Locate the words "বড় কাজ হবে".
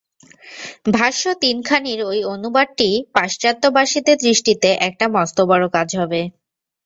5.51-6.21